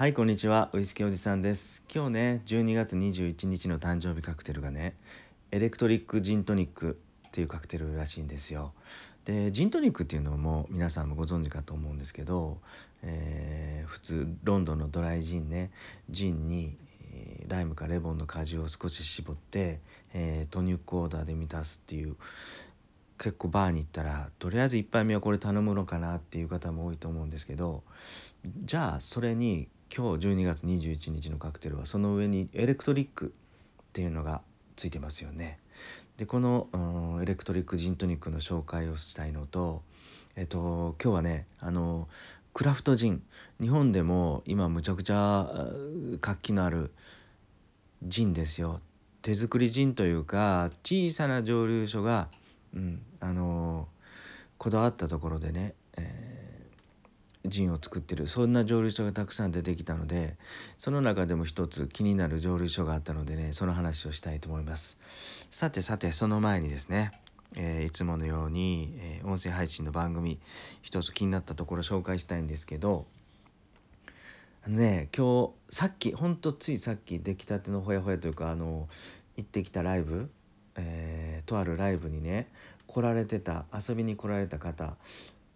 [0.00, 0.70] はいこんにちは。
[0.72, 1.82] ウイスキーおじさんです。
[1.94, 4.94] 今日ね12月21日の誕生日カクテルがね
[5.50, 6.96] エレクトリックジントニック
[7.28, 8.72] っていうカクテルらしいんですよ。
[9.26, 12.56] でジントニックっていうのも皆さんもご存知かと思うんですけど、
[13.02, 15.70] えー、普通ロンドンのドライジンね
[16.08, 16.78] ジンに
[17.46, 19.80] ライムかレモンの果汁を少し絞って、
[20.14, 22.16] えー、トニックオーダーで満たすっていう
[23.18, 27.82] 結構バーに行ったらとりあえず1杯目はこれ頼むのかなっていう方も多いと思うんですけど
[28.64, 33.34] じゃあそれに今日12月21日のカクテルはその上にエレクトリック
[33.82, 34.40] っていうのが
[34.76, 35.58] ついてますよね。
[36.16, 39.82] でこの、うん、エレクトリックジントニックの紹介をしたいのと、
[40.36, 42.08] えっと、今日はねあの
[42.54, 43.22] クラフトジン
[43.60, 45.66] 日本でも今むちゃくちゃ
[46.20, 46.92] 活気のある
[48.04, 48.80] ジンですよ
[49.22, 52.28] 手作りジンというか小さな蒸留所が、
[52.74, 53.88] うん、あの
[54.58, 56.39] こだわったところでね、えー
[57.44, 58.28] ジンを作ってる。
[58.28, 60.36] そんな蒸留所がたくさん出てきたので
[60.76, 64.98] その中でも一つ気になる蒸留所があったのでねその話をしたいと思います。
[65.50, 67.12] さてさてその前にですね、
[67.56, 70.38] えー、いつものように、えー、音声配信の番組
[70.82, 73.06] 一つ気になったところ紹介したいんですけど
[74.64, 78.88] あのね今日さっきほんとついさっき出来たてのほやほやというかあの
[79.36, 80.30] 行ってきたライブ、
[80.76, 82.48] えー、とあるライブにね
[82.86, 84.96] 来られてた遊びに来られた方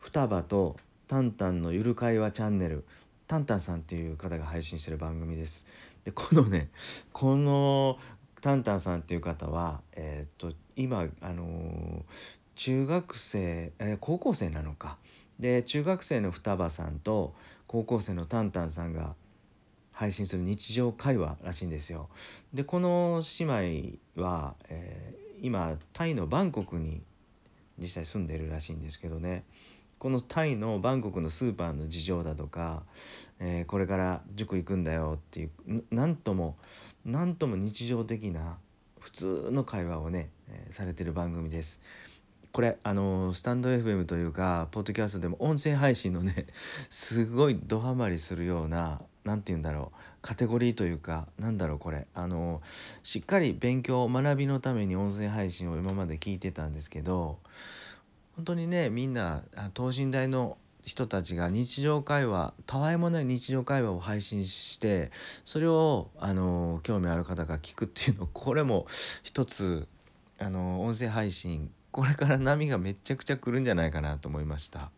[0.00, 0.76] 双葉と
[1.08, 2.84] タンタンのゆる会話チャンネル
[3.26, 5.66] タンタンさんっていう方が配信してる番組です。
[6.04, 6.70] でこのね
[7.12, 7.98] この
[8.40, 12.02] タンタンさんっていう方はえー、っと今あのー、
[12.54, 14.98] 中学生、えー、高校生なのか。
[15.38, 17.34] で中学生の双葉さんと
[17.66, 19.14] 高校生のタンタンさんが
[19.92, 22.08] 配信する日常会話らしいんですよ。
[22.54, 27.02] でこの姉妹は、え、今タイのバンコクに
[27.78, 29.44] 実際住んでるらしいんですけどね。
[29.98, 32.82] このタイのバンコクのスーパーの事情だとか、
[33.40, 35.50] えー、これから塾行くんだよっていう
[35.90, 36.56] 何とも
[37.04, 38.58] 何とも日常的な
[39.00, 41.80] 普通の会話をね、えー、されてる番組です。
[42.52, 46.46] これあのスタンド FM というかポッドキャストでも音声配信のね
[46.88, 52.62] すごいドハマりするような何て言うんだろうカテゴリーというかなんだろうこれあの
[53.02, 57.38] しっかり勉強学びのために音声配信を今まで聞いてたんですけど
[58.38, 59.42] 本当にねみんな
[59.74, 65.10] 等身大の人たちが日常会話たわいもない日常会話を配信して
[65.44, 68.86] それをあの興味ある方が聞くっていうのこれも
[69.24, 69.88] 一つ
[70.38, 74.92] あの音声配信これから波がめちゃくちゃ来るんじゃないかなと思いました。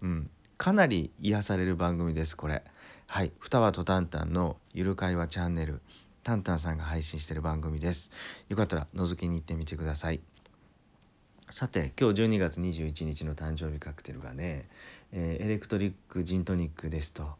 [0.00, 2.64] うん、かなり癒される番組ですこれ。
[3.06, 5.82] はい、双葉とタンタンのゆる会話チャンネル
[6.22, 8.10] タンタンさんが配信してる番組です。
[8.48, 10.22] よかったら覗きに行ってみてください。
[11.48, 14.68] さて今日12月21日の誕生日カクテルがね、
[15.12, 17.34] えー、エレクトリックジントニックですと。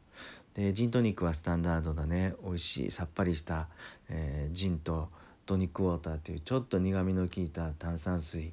[0.54, 2.34] でジントニックはスタンダードなね。
[2.44, 3.68] 美味しいさっぱりした、
[4.08, 5.08] えー、ジンと
[5.44, 8.52] トニックウォーターというちょっと苦みの効いた炭酸水。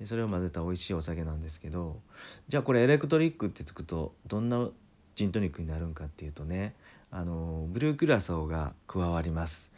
[0.00, 2.00] でそれを混ぜた美味しいお酒なんですけど
[2.48, 4.68] じゃあこれエレクトリックってつくとどんな
[5.14, 6.74] ジントニックになるんかっていうとね
[7.10, 9.70] あのブルーキュラソーが加わります。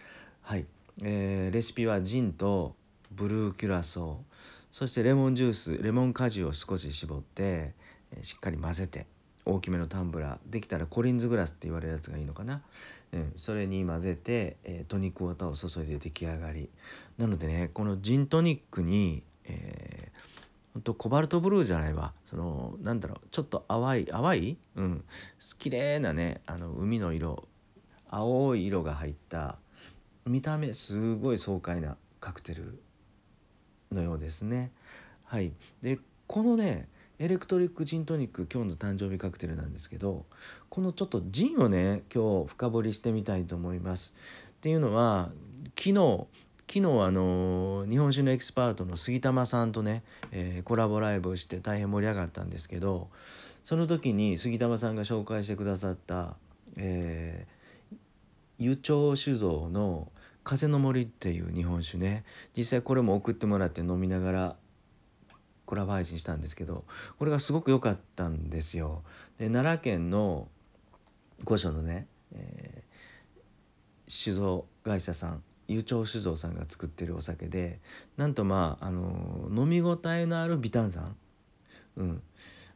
[0.43, 0.65] はい、
[1.03, 2.75] えー、レシピはジンと
[3.13, 4.31] ブルーキュラソー
[4.73, 7.75] そしてレモンジュースレモン果汁を少し絞って
[8.23, 9.07] しっかり混ぜて
[9.45, 12.63] 大きめのタンブラーできたらコリンズグラスって言われるやつがいいのかな、
[13.13, 16.69] うん、それに混ぜて、えー、トニックウォーターを注いで出来上がり。
[17.19, 22.13] なのでねこのジントニックに、えー、ほんとコバルトブルーじゃないわ。
[22.27, 24.59] そのなんだろうちょっと淡い淡い？
[24.77, 25.05] うん。
[25.59, 27.49] 綺麗なねあの海の色
[28.09, 29.57] 青い色が入った
[30.27, 32.81] 見た目すごい爽快なカクテル。
[33.93, 34.71] のようですね。
[35.25, 35.53] はい、
[35.83, 36.87] でこのね
[37.19, 40.27] エレクトリックジントニック今日の誕生日カクテルなんですけど
[40.69, 44.15] このちょっとジンをね今日深掘りしてみたいと思います。
[44.51, 45.31] っていうのは
[45.77, 46.27] 昨日
[46.69, 53.09] 昨日あの日本酒のエキスパートの杉玉さんとね、えー、コラボライブをして大変盛り上がったんですけど
[53.65, 56.37] その時に杉玉さんが紹介してくださった、
[56.77, 57.97] えー、
[58.61, 60.13] 湯町酒造の
[60.45, 62.25] 風の森っていう日本酒ね。
[62.57, 64.57] 実際これも送ってもらって飲みながら
[65.67, 66.85] コラボ配信したんですけど
[67.19, 69.03] これがすごく良かったんですよ。
[69.39, 70.49] で奈良県の
[71.45, 77.79] 御所のね、えー、酒造会社さん湯町酒造さんが作ってるお酒で
[78.17, 81.15] なんとまああの飲み応えのある微炭酸、
[81.97, 82.23] うん、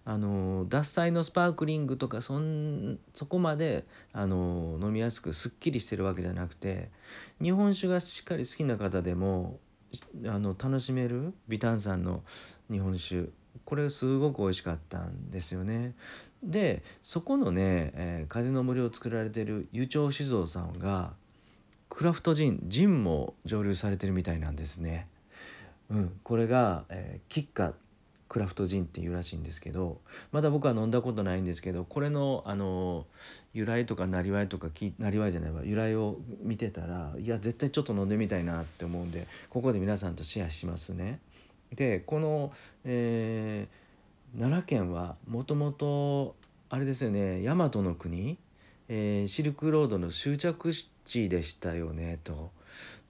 [0.06, 6.90] あの獺祭のスパークリングとかそんそこまであの飲みやすくすっきりしてるわけじゃなくて
[7.40, 9.58] 日本酒がしっかり好きな方でも
[10.26, 12.22] あの楽しめる微炭酸の
[12.70, 13.30] 日本酒
[13.64, 15.94] これすごく美味しかったんですよね。
[16.42, 21.14] でそこのね、えー、風の森を作られてる湯町酒造さんが
[21.88, 25.06] クラフトジンジンも蒸留されてるみたいなんですね。
[25.90, 27.72] うん、これが、えー、キッカ
[28.34, 30.00] クラフトジンっていうらしいんですけど
[30.32, 33.06] まだ僕は飲んだことないんですけどこれのあの
[33.52, 34.66] 由来とかなりわいとか
[34.98, 41.20] なりわいじゃないわ由来を見てたらいや絶対ちょっと飲んでみたいなって思うんでここで皆さんとシェアしますね。
[41.76, 42.52] でこの、
[42.84, 46.34] えー、奈良県はもともと
[46.70, 48.36] あれですよね大和の国、
[48.88, 50.72] えー、シルクロードの終着
[51.04, 52.50] 地でしたよねと。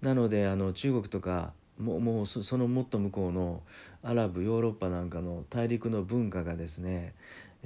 [0.03, 3.63] なのであの中国とかもうもうそのもっと向こうの
[4.03, 7.15] アラブヨーロッパなんかの大陸の文化がですね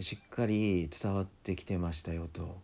[0.01, 2.57] しっかり伝わってきてましたよと。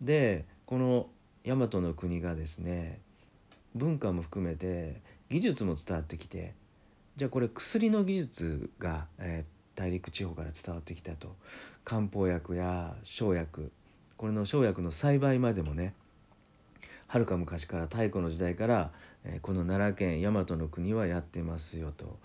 [0.00, 1.08] でこの
[1.44, 3.00] 大和の国がですね
[3.74, 5.00] 文化も含めて
[5.30, 6.54] 技術も伝わってきて
[7.16, 11.34] じゃあこれ薬の技術が、えー、大陸地方から伝わってきたと
[11.84, 13.72] 漢方薬や生薬
[14.16, 15.94] これの生薬の栽培までもね
[17.06, 18.90] はるか昔から太古の時代から
[19.24, 22.18] えこの奈良県大和の国はやってますよと。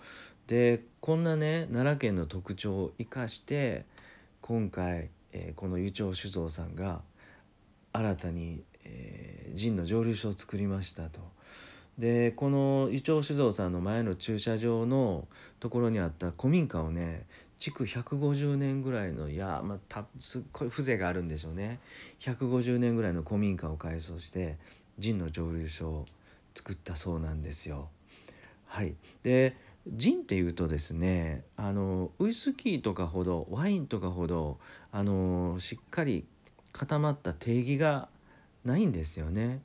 [0.46, 3.84] でこんなね奈良県の特徴を生かして
[4.40, 7.02] 今回、えこの湯町酒造さんが
[7.92, 11.20] 新たに、えー、の蒸留所を作りましたと。
[11.98, 15.28] でこの湯町酒造さんの前の駐車場の
[15.60, 17.26] ところにあった古民家をね
[17.60, 21.78] 築150年ぐらいのいやまあたすっごい風情があるんでしょうね
[22.20, 24.56] 150年ぐらいの古民家を改装して
[24.98, 26.06] ジンの蒸留所を
[26.54, 27.88] 作ったそうなんですよ。
[28.66, 34.58] はい、でジンっていうとですねあのウイスキーとかほどワインとかほど
[34.90, 36.24] あのしっかり
[36.72, 38.08] 固まった定義が
[38.64, 39.60] ないんですよね。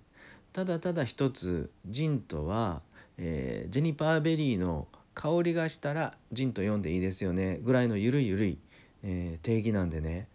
[0.51, 2.81] ただただ一つジンとは、
[3.17, 8.57] えー、ジェニパーベリーの香りがしたらジンと読んでいいですよねぐらいのゆるいゆるい、
[9.03, 10.27] えー、定義なんでね。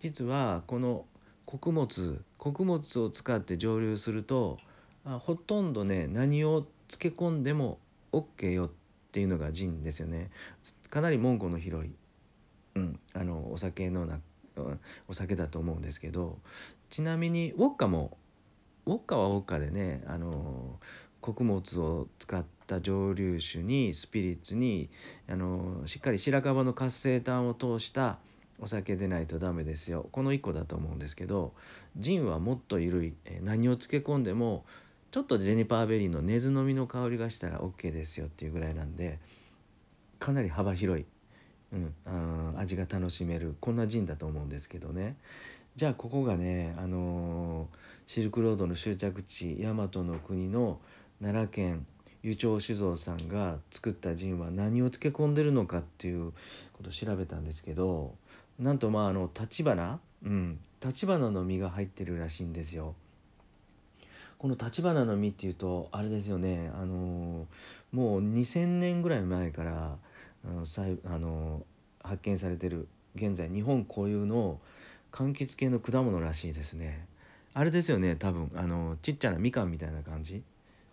[0.00, 1.06] 実はこの
[1.46, 4.58] 穀物穀物を使って蒸留すると
[5.06, 7.78] あほとんどね何を漬け込んでも
[8.12, 8.70] OK よっ
[9.12, 10.30] ていうのがジンですよね。
[10.90, 11.92] かなり門戸の広い、
[12.76, 14.20] うん、あのお酒のな
[15.08, 16.38] お酒だと思うんですけど
[16.90, 18.16] ちなみにウォッカも
[18.86, 20.78] ウォッカはウォッカでねあの
[21.24, 24.90] 穀物を使った蒸留酒にスピリッツに
[25.26, 28.18] あのしっかり白樺の活性炭を通した
[28.60, 30.06] お酒でないとダメですよ。
[30.12, 31.54] この1個だと思うんですけど
[31.96, 33.14] ジンはもっと緩い。
[33.40, 34.66] 何を漬け込んでも
[35.12, 39.18] ちょっとジェニパーベリーの根津の実の香りがしたら OK ですよっていうぐらいなんで
[40.18, 41.06] かなり幅広い、
[41.72, 43.56] うん、あ味が楽しめる。
[43.60, 45.16] こんなジンだと思うんですけどね。
[45.76, 50.78] じゃあここがね、あのー、シルクロードの終着地大和の国の
[51.20, 51.86] 奈良県
[52.22, 56.32] 湯町酒造さんが作ったジンは何を漬け込んでるのかっていう
[56.72, 58.14] ことを調べたんですけど
[58.58, 62.94] なんとまああの立花うん立花の実が入ってるらしいんですよ。
[64.38, 67.46] この立花の実っていうとあれですよねあの
[67.92, 69.96] もう2,000年ぐらい前から
[70.44, 70.66] あの
[71.06, 71.64] あの
[72.02, 74.60] 発見されてる現在日本固有の
[75.12, 77.06] 柑橘系の果物らしいですね
[77.54, 80.42] あれですよね多分あのちっちゃなみかんみたいな感じ、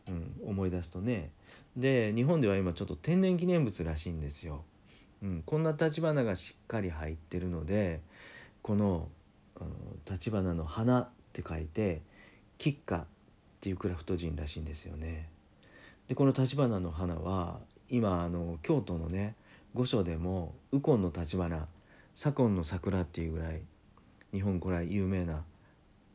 [0.07, 1.31] うん、思い出すとね
[1.77, 4.63] で日本では今ちょっと天然記念物らしいんですよ、
[5.23, 8.01] うん、こんな立花がしっかり入ってるので
[8.61, 9.07] この
[10.09, 12.01] 立花の花って書いて
[12.57, 13.05] 吉花っ
[13.61, 15.29] ていうクラフトジンらしいんですよね。
[16.07, 19.35] でこの橘の花は今あの京都のね
[19.73, 21.67] 御所でも右近の橘
[22.15, 23.61] 左近の桜っていうぐらい
[24.33, 25.43] 日本古来有名な、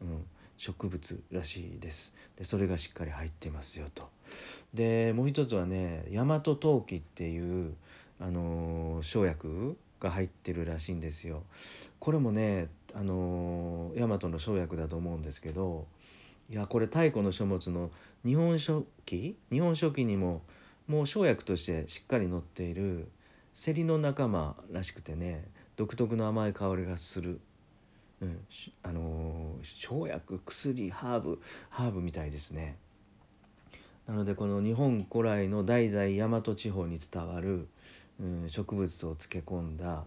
[0.03, 0.27] うん、
[0.57, 2.13] 植物らしいです。
[2.37, 4.09] でそれがしっかり入ってますよと。
[4.75, 7.75] でもう一つはね大和陶器っていう
[8.21, 11.43] あの生薬が入ってるらしいんですよ。
[11.99, 15.87] これもねあの大和の生薬だと思うんですけど
[16.51, 17.91] いやこれ太古の書物の
[18.25, 20.43] 「日本書紀」日本書紀にも
[20.87, 23.09] もう生薬としてしっかり載っている
[23.55, 25.45] セリの仲間らしくてね
[25.77, 27.41] 独特の甘い香りがする、
[28.23, 28.41] うん、
[28.83, 32.77] あの生薬薬ハーブハーブみたいですね。
[34.07, 37.69] なのでこの日本古来の代々大和地方に伝わる、
[38.21, 40.05] うん、植物を漬け込んだ、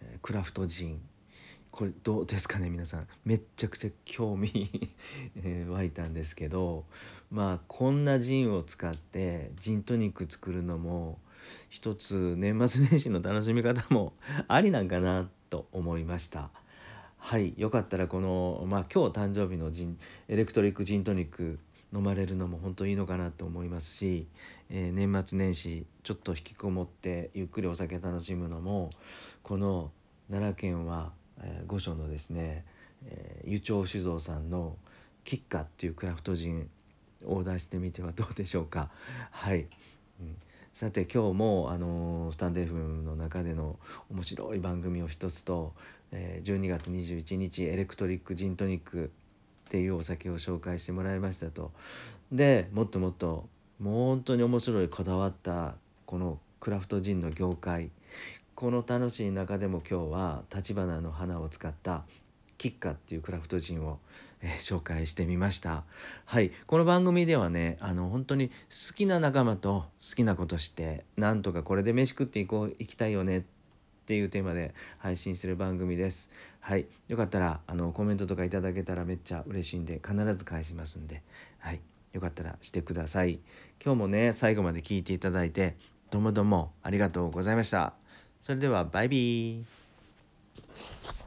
[0.00, 1.00] えー、クラフトジン。
[1.72, 3.06] これどうですかね皆さん。
[3.24, 4.90] めっちゃくちゃ興味
[5.68, 6.84] 湧いたんですけど
[7.30, 11.18] まあこんなジンを使ってジントニック作るのも
[11.70, 14.12] 一つ年末年始の楽しみ方も
[14.48, 16.50] ありなんかなと思いました。
[17.24, 21.60] はいよかったらこのまあ今日誕生日のジンエレクトリックジントニック
[21.94, 24.26] 飲まれるのも本当いいのかなと思いますし、
[24.68, 28.90] えー、年末年始ちょっと引きこもってゆっくりお酒楽しむのも
[29.44, 29.92] この
[30.28, 32.64] 奈良県は、えー、御所のですね、
[33.06, 34.76] えー、湯町酒造さんの
[35.22, 36.68] キッカっていうクラフトジン
[37.24, 38.90] オーダーしてみてはどうでしょうか。
[39.30, 39.68] はい、
[40.20, 40.36] うん
[40.74, 42.74] さて今日もあのスタンデーフ
[43.04, 43.76] の中での
[44.10, 45.74] 面白い番組を一つと、
[46.12, 49.10] えー、12月21日エレクトリックジントニック
[49.66, 51.72] っていうお酒を紹介してもらいましたと。
[52.30, 53.46] でもっともっと
[53.78, 55.74] もう本当に面白いこだわった
[56.06, 57.90] このクラフトジンの業界。
[58.54, 62.04] この楽しい中でも今日は橘の花を使った
[62.58, 63.98] キッカっていうクラフトジンを、
[64.40, 65.84] えー、紹介してみました。
[66.24, 66.52] はい。
[66.66, 73.42] この番組ではねあの本当に好きな仲間と好きなことしてなんとかこれで飯食っていこう行きたいよねっ
[74.06, 76.28] ていうテーマで配信する番組です。
[76.60, 76.86] はい。
[77.08, 81.22] よかったらあのコメントとかいただけたらめっちゃ嬉しいんで必ず返しますんで。
[81.58, 81.80] はい。
[82.12, 83.40] よかったらしてください。
[83.84, 85.76] 今日もね最後まで聞いていただいて
[86.10, 87.94] どうもどうもありがとうございました。
[88.42, 91.21] それではバイビー。